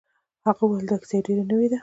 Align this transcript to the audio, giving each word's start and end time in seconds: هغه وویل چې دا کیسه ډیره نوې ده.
هغه 0.45 0.61
وویل 0.65 0.83
چې 0.87 0.89
دا 0.89 0.97
کیسه 1.01 1.17
ډیره 1.25 1.43
نوې 1.51 1.67
ده. 1.71 1.77